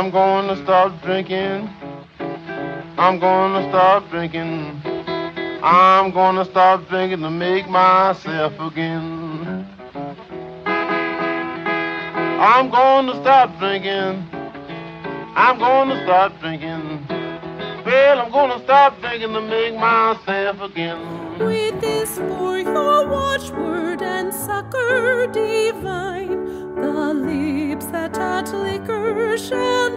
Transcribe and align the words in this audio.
I'm 0.00 0.10
gonna 0.10 0.56
stop 0.64 1.02
drinking. 1.02 1.68
I'm 2.96 3.20
gonna 3.20 3.68
stop 3.68 4.08
drinking. 4.08 4.80
I'm 5.62 6.10
gonna 6.10 6.46
stop 6.46 6.88
drinking 6.88 7.20
to 7.20 7.28
make 7.28 7.68
myself 7.68 8.58
again. 8.58 9.68
I'm 10.64 12.70
gonna 12.70 13.12
stop 13.20 13.58
drinking. 13.58 14.26
I'm 15.36 15.58
gonna 15.58 16.02
stop 16.04 16.40
drinking. 16.40 17.06
Well, 17.84 18.20
I'm 18.20 18.32
gonna 18.32 18.64
stop 18.64 18.98
drinking 19.02 19.34
to 19.34 19.42
make 19.42 19.74
myself 19.74 20.62
again. 20.62 21.38
With 21.40 21.78
this 21.82 22.16
for 22.16 22.58
your 22.58 23.06
watchword 23.06 24.00
and 24.00 24.32
succor 24.32 25.26
divine, 25.26 26.74
the 26.74 27.12
lips 27.12 27.84
that 27.86 28.14
touch 28.14 28.50
liquor 28.52 29.36
shall 29.36 29.89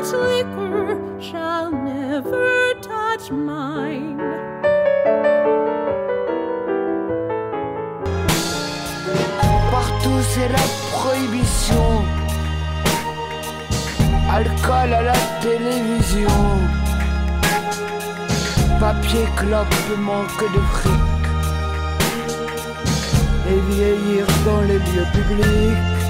that 0.00 0.06
touch 0.06 0.12
liquor 0.12 1.20
shall 1.20 1.70
never 1.70 2.74
touch 2.80 3.30
mine. 3.30 4.18
Partout 9.70 10.22
c'est 10.30 10.48
la 10.48 10.66
prohibition. 10.92 12.04
Alcool 14.30 14.92
à 14.92 15.02
la 15.02 15.18
télévision. 15.40 16.38
Papier, 18.78 19.26
clope, 19.36 19.98
manque 19.98 20.44
de 20.54 20.60
fric. 20.74 21.24
Et 23.50 23.60
vieillir 23.72 24.26
dans 24.44 24.60
les 24.60 24.78
lieux 24.78 25.08
publics. 25.12 26.07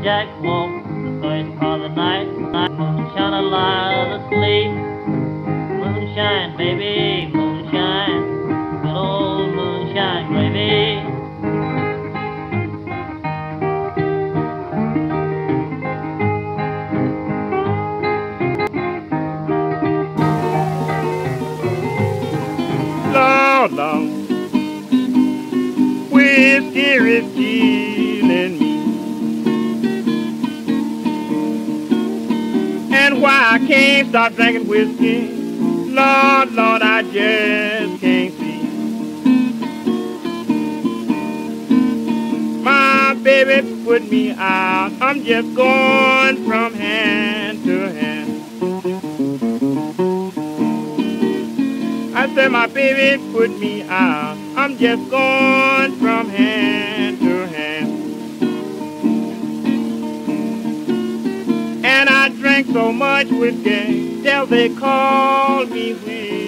Blackjack 0.00 0.42
woke 0.42 0.82
the 0.84 1.20
first 1.20 1.58
part 1.60 1.80
of 1.82 1.90
the 1.90 1.94
night. 1.94 2.26
Moonshine 2.72 3.34
alive 3.34 4.20
asleep. 4.22 4.70
Moonshine, 5.76 6.56
baby, 6.56 7.30
moonshine. 7.34 8.22
Good 8.80 8.96
old 8.96 9.54
moonshine 9.54 10.26
gravy. 10.28 11.04
Lord, 23.12 23.72
Lord, 23.72 24.08
whiskey 26.10 26.80
is 26.80 27.34
killing 27.34 28.58
me. 28.58 28.69
And 32.92 33.22
why 33.22 33.52
I 33.52 33.58
can't 33.66 34.08
stop 34.08 34.34
drinking 34.34 34.68
whiskey, 34.68 35.28
Lord, 35.28 36.52
Lord, 36.52 36.82
I 36.82 37.02
just 37.02 38.00
can't 38.00 38.34
see. 38.34 38.60
My 42.62 43.14
baby 43.22 43.84
put 43.84 44.10
me 44.10 44.32
out, 44.32 44.92
I'm 45.00 45.24
just 45.24 45.54
going 45.54 46.44
from 46.46 46.74
hand 46.74 47.64
to 47.64 47.92
hand. 47.92 48.10
I 52.12 52.34
said 52.34 52.52
my 52.52 52.66
baby 52.66 53.22
put 53.32 53.50
me 53.58 53.82
out. 53.84 54.36
I'm 54.54 54.76
just 54.76 55.10
going 55.10 55.96
from 55.96 56.28
hand 56.28 57.18
to 57.20 57.46
hand. 57.46 57.88
And 61.82 62.10
I 62.10 62.28
drank 62.62 62.74
so 62.74 62.92
much 62.92 63.28
whiskey 63.28 64.22
till 64.22 64.46
they 64.46 64.68
called 64.74 65.70
me 65.70 65.94
when 65.94 66.39